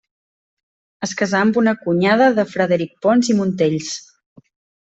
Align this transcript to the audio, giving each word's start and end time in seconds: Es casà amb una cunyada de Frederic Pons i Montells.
Es 1.07 1.13
casà 1.19 1.41
amb 1.45 1.59
una 1.61 1.75
cunyada 1.83 2.31
de 2.39 2.47
Frederic 2.57 2.97
Pons 3.07 3.33
i 3.35 3.39
Montells. 3.43 3.93